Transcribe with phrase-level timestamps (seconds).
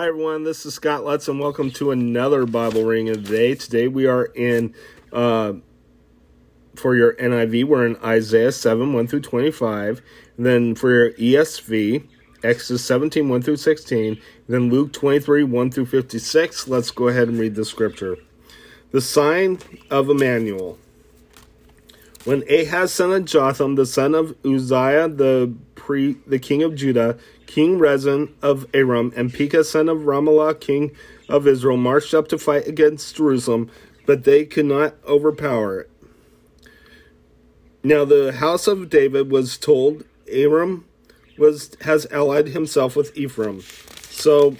[0.00, 0.44] Hi, everyone.
[0.44, 3.54] This is Scott Lutz, and welcome to another Bible reading of the day.
[3.54, 4.74] Today we are in,
[5.12, 5.52] uh,
[6.74, 10.00] for your NIV, we're in Isaiah 7 1 through 25.
[10.38, 12.08] And then for your ESV,
[12.42, 14.18] Exodus 17 1 through 16.
[14.48, 16.66] Then Luke 23 1 through 56.
[16.66, 18.16] Let's go ahead and read the scripture.
[18.92, 19.58] The sign
[19.90, 20.78] of Emmanuel.
[22.24, 27.18] When Ahaz son of Jotham, the son of Uzziah, the pre, the king of Judah,
[27.50, 30.92] King Rezin of Aram, and Pekah son of Remaliah, king
[31.28, 33.68] of Israel, marched up to fight against Jerusalem,
[34.06, 35.90] but they could not overpower it.
[37.82, 40.84] Now the house of David was told Aram
[41.36, 43.62] was has allied himself with Ephraim.
[44.10, 44.54] So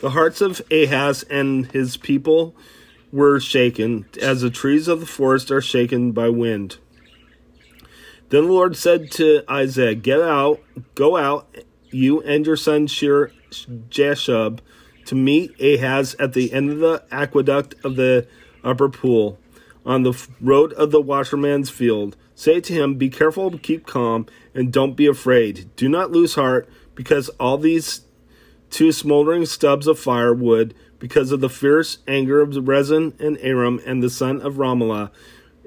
[0.00, 2.54] the hearts of Ahaz and his people
[3.10, 6.76] were shaken, as the trees of the forest are shaken by wind.
[8.28, 10.60] Then the Lord said to Isaiah, Get out,
[10.94, 11.48] go out,
[11.90, 14.60] you and your son Shir Jashub,
[15.06, 18.26] to meet Ahaz at the end of the aqueduct of the
[18.62, 19.38] upper pool,
[19.84, 22.16] on the road of the washerman's field.
[22.34, 25.70] Say to him, Be careful, keep calm, and don't be afraid.
[25.76, 28.02] Do not lose heart, because all these
[28.70, 34.02] two smoldering stubs of firewood because of the fierce anger of Rezin and Aram and
[34.02, 35.10] the son of Remaliah.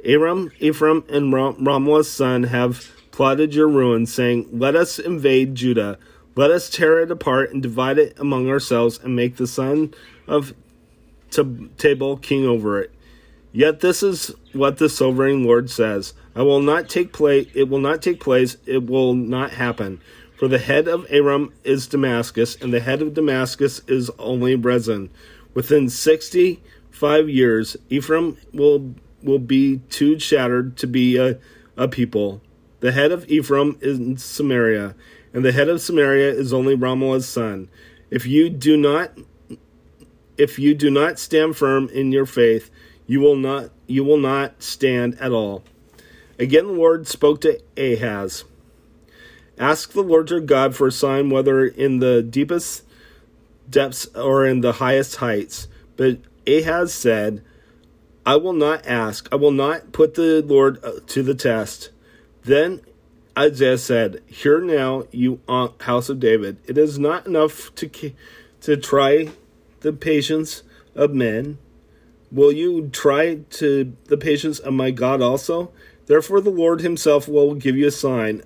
[0.06, 5.98] Aram, Ephraim, and Remaliah's son have plotted your ruin, saying, Let us invade Judah.
[6.36, 9.94] Let us tear it apart and divide it among ourselves and make the son
[10.28, 10.54] of
[11.30, 12.92] Tabeel king over it.
[13.52, 16.14] Yet this is what the sovereign Lord says.
[16.36, 20.02] I will not take place it will not take place, it will not happen.
[20.40, 25.12] For the head of Aram is Damascus, and the head of Damascus is only Rezin.
[25.54, 31.38] Within sixty five years, Ephraim will will be too shattered to be a,
[31.78, 32.42] a people.
[32.80, 34.96] The head of Ephraim is Samaria,
[35.34, 37.70] and the head of Samaria is only Remaliah's son.
[38.10, 39.12] If you do not
[40.38, 42.70] if you do not stand firm in your faith,
[43.08, 45.64] you will not you will not stand at all.
[46.40, 48.46] Again the Lord spoke to Ahaz.
[49.58, 52.84] Ask the Lord your God for a sign, whether in the deepest
[53.70, 55.68] depths or in the highest heights.
[55.96, 57.44] But Ahaz said,
[58.26, 61.92] I will not ask, I will not put the Lord uh, to the test.
[62.44, 62.82] Then
[63.38, 66.58] Isaiah said, Hear now, you house of David.
[66.66, 67.90] It is not enough to,
[68.62, 69.30] to try
[69.82, 70.64] the patience
[70.96, 71.58] of men.
[72.32, 75.72] Will you try to the patience of my God also?
[76.06, 78.44] Therefore, the Lord himself will give you a sign.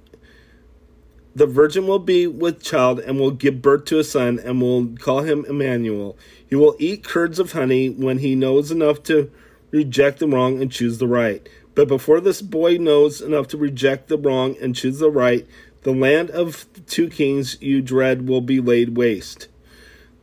[1.36, 4.88] The virgin will be with child and will give birth to a son and will
[4.98, 6.18] call him Emmanuel.
[6.48, 9.32] He will eat curds of honey when he knows enough to
[9.72, 11.48] reject the wrong and choose the right.
[11.78, 15.46] But before this boy knows enough to reject the wrong and choose the right,
[15.84, 19.48] the land of two kings you dread will be laid waste.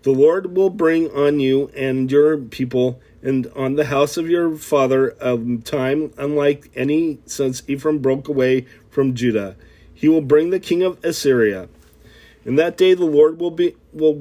[0.02, 4.56] The Lord will bring on you and your people and on the house of your
[4.56, 9.54] father a time unlike any since Ephraim broke away from Judah.
[9.94, 11.68] He will bring the king of Assyria.
[12.44, 14.16] In that day the Lord will be will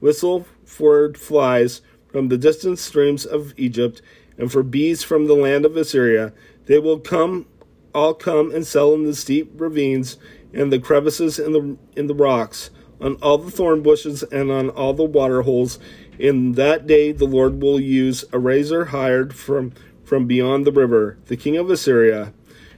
[0.00, 4.02] whistle for flies from the distant streams of Egypt
[4.38, 6.32] and for bees from the land of Assyria.
[6.66, 7.46] They will come
[7.94, 10.16] all come and settle in the steep ravines
[10.52, 12.70] and the crevices in the in the rocks,
[13.00, 15.78] on all the thorn bushes and on all the water holes.
[16.18, 19.72] In that day the Lord will use a razor hired from
[20.04, 22.32] from beyond the river, the king of Assyria,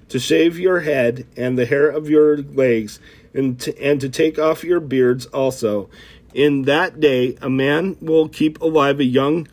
[0.08, 3.00] to shave your head and the hair of your legs,
[3.32, 5.90] and to, and to take off your beards also.
[6.32, 9.48] In that day, a man will keep alive a young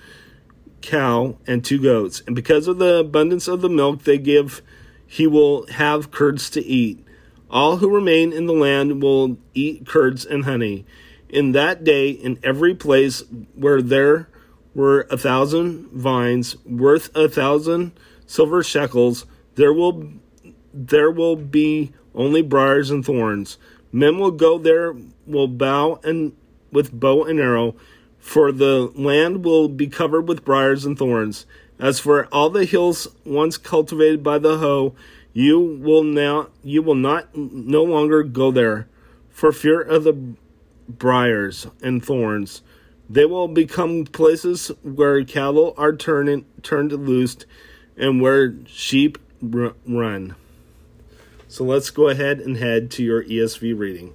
[0.81, 4.61] cow and two goats, and because of the abundance of the milk they give,
[5.05, 7.05] he will have curds to eat.
[7.49, 10.85] All who remain in the land will eat curds and honey.
[11.27, 13.23] In that day, in every place
[13.55, 14.29] where there
[14.73, 17.91] were a thousand vines worth a thousand
[18.25, 19.25] silver shekels,
[19.55, 20.13] there will
[20.73, 23.57] there will be only briars and thorns.
[23.91, 24.95] Men will go there,
[25.25, 26.33] will bow and
[26.71, 27.75] with bow and arrow,
[28.21, 31.45] for the land will be covered with briars and thorns.
[31.79, 34.93] As for all the hills once cultivated by the hoe,
[35.33, 38.87] you will now you will not no longer go there,
[39.29, 40.35] for fear of the
[40.87, 42.61] briars and thorns.
[43.09, 47.37] They will become places where cattle are turned turned loose,
[47.97, 50.35] and where sheep run.
[51.47, 54.13] So let's go ahead and head to your ESV reading.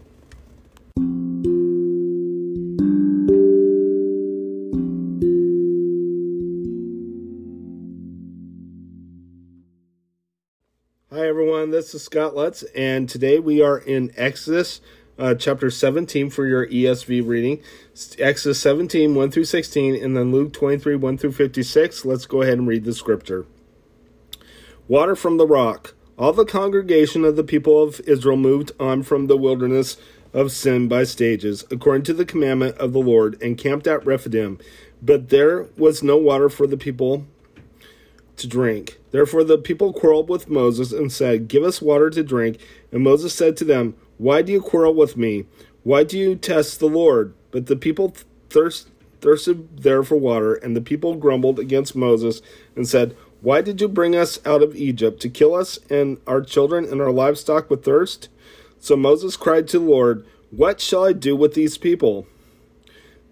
[11.38, 14.80] Everyone, this is Scott Lutz, and today we are in Exodus
[15.18, 17.62] uh, chapter 17 for your ESV reading,
[18.18, 22.06] Exodus 17, 1 through 16, and then Luke 23, 1 through 56.
[22.06, 23.44] Let's go ahead and read the scripture.
[24.88, 25.92] Water from the rock.
[26.18, 29.98] All the congregation of the people of Israel moved on from the wilderness
[30.32, 34.58] of sin by stages, according to the commandment of the Lord, and camped at Rephidim.
[35.02, 37.26] But there was no water for the people
[38.36, 38.98] to drink.
[39.10, 42.58] Therefore the people quarreled with Moses and said, Give us water to drink.
[42.92, 45.46] And Moses said to them, Why do you quarrel with me?
[45.82, 47.34] Why do you test the Lord?
[47.50, 48.14] But the people
[48.50, 48.88] thirst,
[49.20, 52.42] thirsted there for water, and the people grumbled against Moses
[52.74, 56.42] and said, Why did you bring us out of Egypt to kill us and our
[56.42, 58.28] children and our livestock with thirst?
[58.78, 62.26] So Moses cried to the Lord, What shall I do with these people?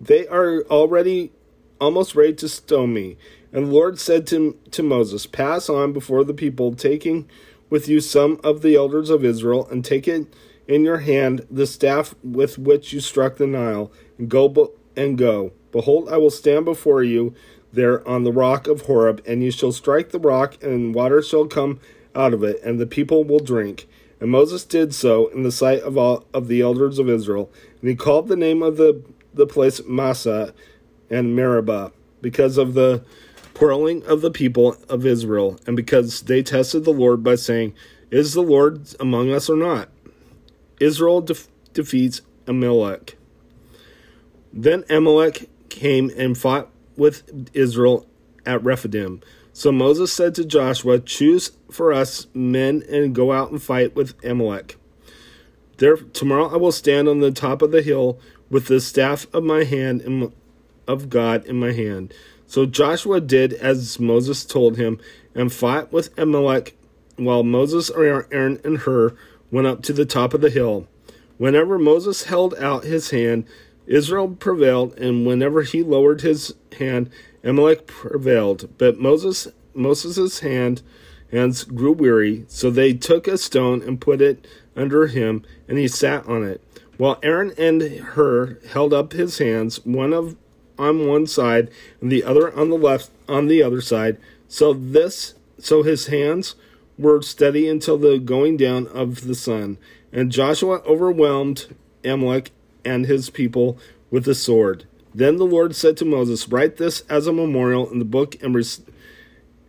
[0.00, 1.32] They are already
[1.80, 3.16] almost ready to stone me.
[3.52, 7.28] And the Lord said to, to Moses, Pass on before the people, taking
[7.70, 10.26] with you some of the elders of Israel, and take it
[10.66, 15.52] in your hand the staff with which you struck the Nile, and go and go.
[15.72, 17.34] Behold, I will stand before you
[17.72, 21.46] there on the rock of Horeb, and you shall strike the rock, and water shall
[21.46, 21.80] come
[22.14, 23.86] out of it, and the people will drink.
[24.20, 27.50] And Moses did so in the sight of all of the elders of Israel,
[27.80, 29.02] and he called the name of the
[29.34, 30.54] the place Massah
[31.10, 33.04] and Meribah, because of the
[33.54, 37.74] quarreling of the people of Israel, and because they tested the Lord by saying,
[38.10, 39.88] Is the Lord among us or not?
[40.80, 43.16] Israel def- defeats Amalek.
[44.52, 48.06] Then Amalek came and fought with Israel
[48.46, 49.20] at Rephidim.
[49.52, 54.22] So Moses said to Joshua, Choose for us men and go out and fight with
[54.24, 54.76] Amalek.
[55.78, 58.18] There, tomorrow I will stand on the top of the hill
[58.50, 60.32] with the staff of my hand
[60.86, 62.12] of God in my hand.
[62.46, 65.00] So Joshua did as Moses told him
[65.34, 66.76] and fought with Amalek
[67.16, 69.14] while Moses, Aaron, and Hur
[69.50, 70.86] went up to the top of the hill.
[71.38, 73.44] Whenever Moses held out his hand,
[73.86, 77.10] Israel prevailed, and whenever he lowered his hand,
[77.42, 78.68] Amalek prevailed.
[78.78, 80.82] But Moses Moses' hand
[81.30, 84.46] hands grew weary, so they took a stone and put it
[84.76, 86.62] under him, and he sat on it.
[86.96, 90.36] While Aaron and Hur held up his hands, one of
[90.78, 94.18] on one side and the other on the left on the other side.
[94.48, 96.54] So this so his hands
[96.98, 99.78] were steady until the going down of the sun.
[100.12, 101.74] And Joshua overwhelmed
[102.04, 102.52] Amalek
[102.84, 103.78] and his people
[104.10, 104.84] with the sword.
[105.14, 108.56] Then the Lord said to Moses, Write this as a memorial in the book and,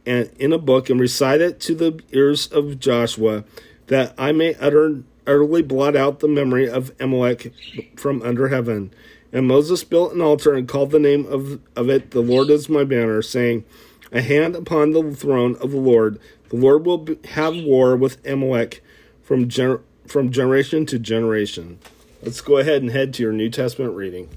[0.05, 3.43] and in a book and recite it to the ears of Joshua,
[3.87, 7.53] that I may utter, utterly blot out the memory of Amalek
[7.95, 8.91] from under heaven.
[9.31, 12.69] And Moses built an altar and called the name of, of it, The Lord is
[12.69, 13.66] my banner, saying,
[14.12, 16.19] A hand upon the throne of the Lord.
[16.50, 18.83] The Lord will be, have war with Amalek
[19.24, 21.80] from, gener- from generation to generation.
[22.22, 24.30] Let's go ahead and head to your New Testament reading.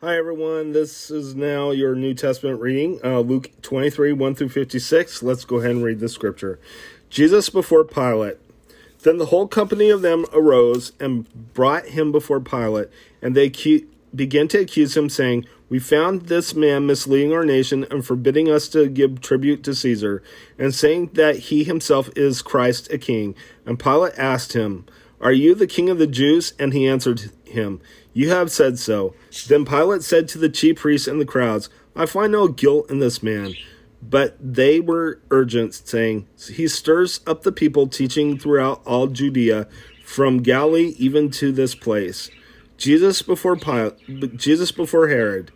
[0.00, 0.72] Hi, everyone.
[0.72, 5.22] This is now your New Testament reading, uh, Luke 23, 1 through 56.
[5.22, 6.58] Let's go ahead and read the scripture.
[7.08, 8.38] Jesus before Pilate.
[9.02, 12.88] Then the whole company of them arose and brought him before Pilate,
[13.22, 13.50] and they
[14.14, 18.68] began to accuse him, saying, We found this man misleading our nation and forbidding us
[18.70, 20.22] to give tribute to Caesar,
[20.58, 23.34] and saying that he himself is Christ a king.
[23.64, 24.84] And Pilate asked him,
[25.20, 26.52] Are you the king of the Jews?
[26.58, 27.80] And he answered him,
[28.12, 29.14] You have said so.
[29.46, 32.98] Then Pilate said to the chief priests and the crowds, I find no guilt in
[32.98, 33.54] this man.
[34.02, 39.68] But they were urgent, saying, He stirs up the people, teaching throughout all Judea,
[40.04, 42.28] from Galilee even to this place.
[42.82, 45.52] Jesus before Pilate, Jesus before Herod.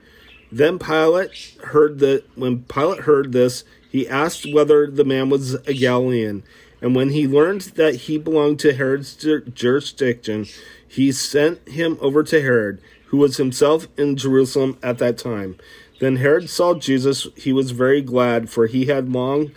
[0.52, 5.74] Then Pilate heard that when Pilate heard this, he asked whether the man was a
[5.74, 6.44] Galilean.
[6.80, 10.46] And when he learned that he belonged to Herod's jurisdiction,
[10.86, 15.56] he sent him over to Herod, who was himself in Jerusalem at that time.
[15.98, 17.26] Then Herod saw Jesus.
[17.34, 19.50] He was very glad, for he had long,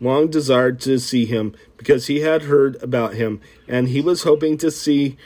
[0.00, 4.56] long desired to see him, because he had heard about him, and he was hoping
[4.58, 5.18] to see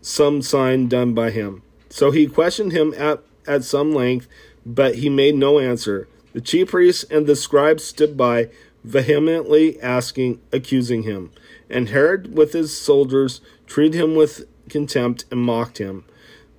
[0.00, 1.62] some sign done by him.
[1.90, 4.28] So he questioned him at, at some length,
[4.64, 6.08] but he made no answer.
[6.32, 8.50] The chief priests and the scribes stood by,
[8.84, 11.32] vehemently asking, accusing him.
[11.70, 16.04] And Herod, with his soldiers, treated him with contempt and mocked him.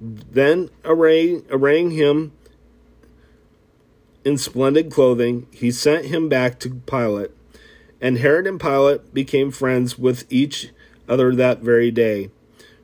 [0.01, 2.31] Then, array, arraying him
[4.23, 7.31] in splendid clothing, he sent him back to Pilate.
[8.01, 10.69] And Herod and Pilate became friends with each
[11.07, 12.29] other that very day.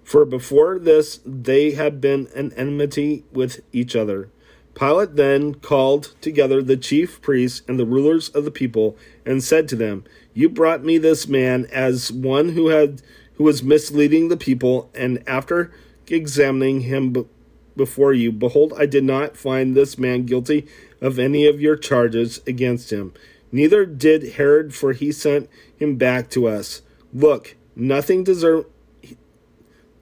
[0.06, 4.30] For before this they had been an enmity with each other.
[4.76, 8.96] Pilate then called together the chief priests and the rulers of the people
[9.26, 13.02] and said to them, You brought me this man as one who had
[13.36, 15.72] who was misleading the people, and after
[16.08, 17.28] examining him
[17.76, 20.68] before you, behold, I did not find this man guilty
[21.02, 23.14] of any of your charges against him.
[23.52, 26.82] Neither did Herod, for he sent him back to us.
[27.14, 28.68] Look, nothing deserve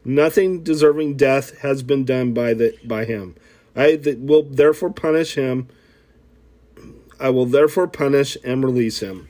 [0.05, 3.35] nothing deserving death has been done by the by him.
[3.75, 5.67] I will therefore punish him.
[7.19, 9.29] I will therefore punish and release him.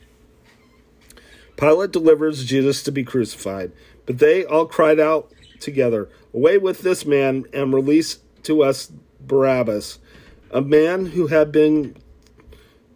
[1.56, 3.72] Pilate delivers Jesus to be crucified,
[4.06, 8.90] but they all cried out together, Away with this man, and release to us
[9.20, 9.98] Barabbas,
[10.50, 11.96] a man who had been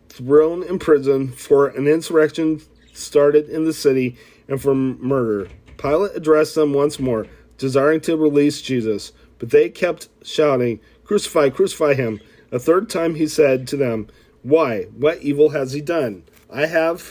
[0.09, 2.61] thrown in prison for an insurrection
[2.93, 4.17] started in the city
[4.49, 5.49] and for murder.
[5.77, 7.27] Pilate addressed them once more,
[7.59, 12.21] desiring to release Jesus, but they kept shouting, Crucify, crucify him.
[12.51, 14.09] A third time he said to them,
[14.43, 14.85] Why?
[14.85, 16.23] What evil has he done?
[16.51, 17.03] I have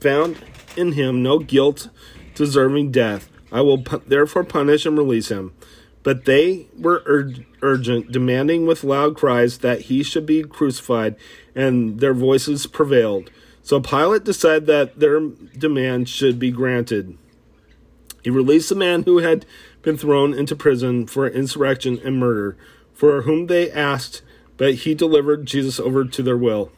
[0.00, 0.44] found
[0.76, 1.88] in him no guilt
[2.34, 3.28] deserving death.
[3.50, 5.54] I will pu- therefore punish and release him.
[6.02, 11.16] But they were ur- urgent, demanding with loud cries that he should be crucified,
[11.54, 13.30] and their voices prevailed.
[13.62, 17.16] So Pilate decided that their demand should be granted.
[18.22, 19.44] He released the man who had
[19.82, 22.56] been thrown into prison for insurrection and murder,
[22.92, 24.22] for whom they asked,
[24.56, 26.70] but he delivered Jesus over to their will.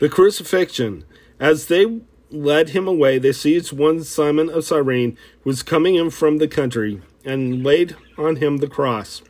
[0.00, 1.04] The crucifixion.
[1.40, 6.10] As they led him away, they seized one Simon of Cyrene, who was coming in
[6.10, 9.22] from the country, and laid on him the cross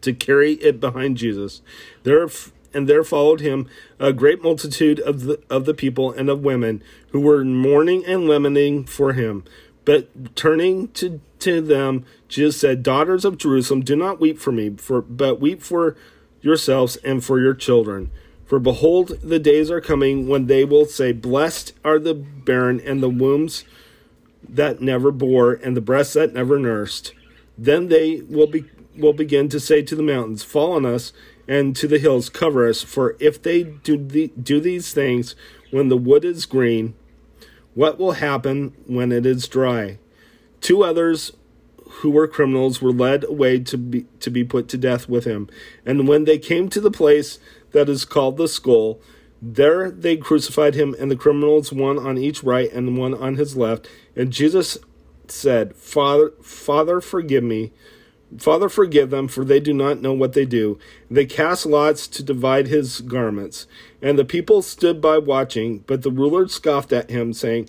[0.00, 1.62] to carry it behind Jesus.
[2.02, 2.28] There
[2.72, 6.82] and there followed him a great multitude of the of the people and of women
[7.10, 9.44] who were mourning and lamenting for him.
[9.84, 14.70] But turning to, to them, Jesus said, Daughters of Jerusalem, do not weep for me,
[14.76, 15.96] for but weep for
[16.40, 18.10] yourselves and for your children.
[18.44, 23.02] For behold, the days are coming when they will say, Blessed are the barren and
[23.02, 23.64] the wombs
[24.48, 27.12] that never bore, and the breasts that never nursed.
[27.56, 28.64] Then they will be
[28.96, 31.12] will begin to say to the mountains, Fall on us,
[31.50, 32.82] and to the hills, Cover us.
[32.82, 35.34] For if they do the, do these things
[35.72, 36.94] when the wood is green,
[37.74, 39.98] what will happen when it is dry?
[40.60, 41.32] Two others
[41.90, 45.48] who were criminals were led away to be to be put to death with him.
[45.84, 47.40] And when they came to the place
[47.72, 49.00] that is called the skull,
[49.42, 53.56] there they crucified him and the criminals one on each right and one on his
[53.56, 53.88] left.
[54.14, 54.78] And Jesus
[55.26, 57.72] said, "Father, Father, forgive me."
[58.38, 60.78] Father, forgive them, for they do not know what they do.
[61.10, 63.66] They cast lots to divide his garments.
[64.00, 67.68] And the people stood by watching, but the ruler scoffed at him, saying,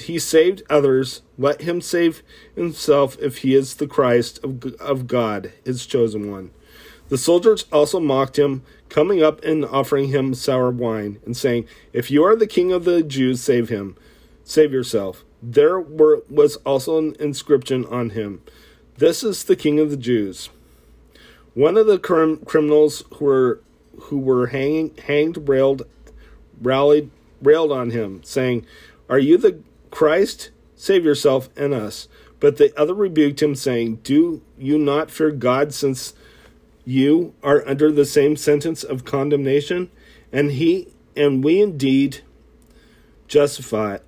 [0.00, 2.22] He saved others, let him save
[2.56, 6.50] himself if he is the Christ of, of God, his chosen one.
[7.08, 12.10] The soldiers also mocked him, coming up and offering him sour wine, and saying, If
[12.10, 13.96] you are the king of the Jews, save him.
[14.42, 15.24] Save yourself.
[15.40, 18.42] There were, was also an inscription on him
[19.00, 20.50] this is the King of the Jews.
[21.54, 23.60] One of the crim- criminals who were
[24.02, 25.86] who were hanging, hanged railed
[26.62, 27.10] rallied
[27.42, 28.66] railed on him, saying,
[29.08, 29.58] "Are you the
[29.90, 30.50] Christ?
[30.76, 32.08] Save yourself and us."
[32.40, 36.14] But the other rebuked him, saying, "Do you not fear God, since
[36.84, 39.90] you are under the same sentence of condemnation?"
[40.30, 42.20] And he and we indeed
[43.28, 43.98] justify,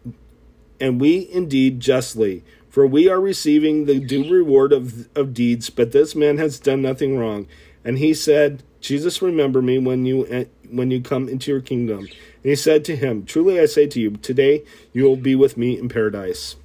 [0.79, 2.45] and we indeed justly.
[2.73, 6.81] For we are receiving the due reward of, of deeds, but this man has done
[6.81, 7.47] nothing wrong.
[7.85, 11.99] And he said, Jesus, remember me when you eh, when you come into your kingdom.
[11.99, 12.09] And
[12.43, 14.65] he said to him, Truly I say to you, today
[14.95, 16.57] you will be with me in paradise.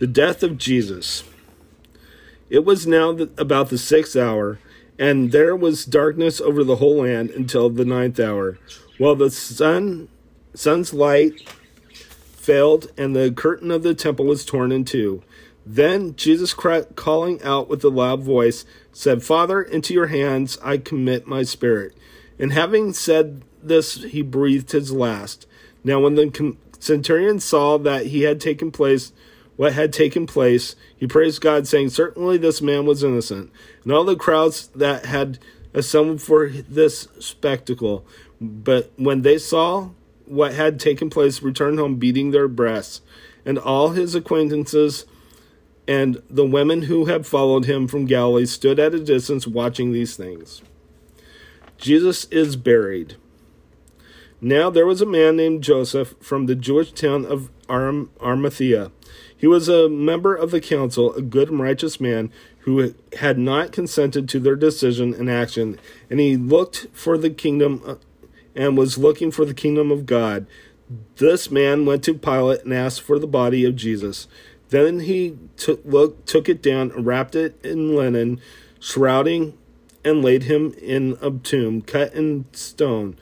[0.00, 1.24] The death of Jesus.
[2.50, 3.08] It was now
[3.38, 4.58] about the sixth hour,
[4.98, 8.58] and there was darkness over the whole land until the ninth hour,
[8.98, 10.08] while the sun
[10.52, 11.32] sun's light
[12.46, 15.22] failed, and the curtain of the temple was torn in two.
[15.66, 21.26] Then Jesus, calling out with a loud voice, said, Father, into your hands I commit
[21.26, 21.96] my spirit.
[22.38, 25.46] And having said this, he breathed his last.
[25.82, 29.12] Now, when the centurion saw that he had taken place,
[29.56, 33.50] what had taken place, he praised God, saying, Certainly this man was innocent.
[33.82, 35.40] And all the crowds that had
[35.74, 38.06] assembled for this spectacle,
[38.40, 39.90] but when they saw
[40.26, 43.00] what had taken place returned home beating their breasts,
[43.44, 45.04] and all his acquaintances
[45.88, 50.16] and the women who had followed him from Galilee stood at a distance watching these
[50.16, 50.62] things.
[51.78, 53.16] Jesus is buried.
[54.40, 58.90] Now there was a man named Joseph from the Jewish town of Arm- Arimathea.
[59.36, 63.72] He was a member of the council, a good and righteous man who had not
[63.72, 65.78] consented to their decision and action,
[66.10, 67.94] and he looked for the kingdom uh,
[68.56, 70.46] and was looking for the kingdom of God.
[71.16, 74.26] This man went to Pilate and asked for the body of Jesus.
[74.70, 78.40] Then he took, look, took it down, wrapped it in linen,
[78.80, 79.56] shrouding,
[80.04, 83.16] and laid him in a tomb cut in stone,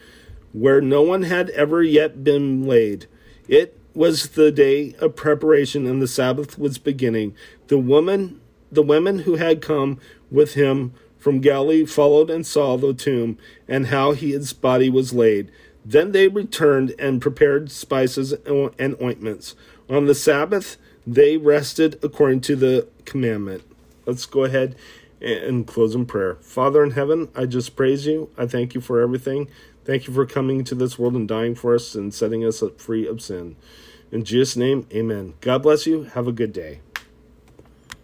[0.52, 3.06] where no one had ever yet been laid.
[3.48, 7.34] It was the day of preparation, and the Sabbath was beginning.
[7.68, 9.98] The woman, the women who had come
[10.30, 10.92] with him
[11.24, 15.50] from Galilee followed and saw the tomb and how his body was laid.
[15.82, 19.56] Then they returned and prepared spices and ointments.
[19.88, 20.76] On the Sabbath,
[21.06, 23.62] they rested according to the commandment.
[24.04, 24.76] Let's go ahead
[25.22, 26.34] and close in prayer.
[26.42, 28.28] Father in heaven, I just praise you.
[28.36, 29.48] I thank you for everything.
[29.86, 33.08] Thank you for coming into this world and dying for us and setting us free
[33.08, 33.56] of sin.
[34.12, 35.32] In Jesus' name, amen.
[35.40, 36.02] God bless you.
[36.02, 36.80] Have a good day.